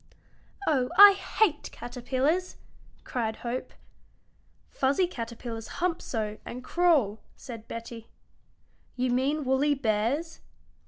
"Oh, 0.65 0.89
I 0.97 1.13
hate 1.13 1.69
caterpillars!" 1.71 2.57
cried 3.03 3.35
Hope. 3.45 3.71
"Fuzzy 4.71 5.05
caterpillars 5.05 5.67
hump 5.77 6.01
so 6.01 6.39
and 6.43 6.63
crawl," 6.63 7.19
said 7.35 7.67
Betty. 7.67 8.07
"You 8.95 9.11
mean 9.11 9.45
woolly 9.45 9.75
bears?" 9.75 10.41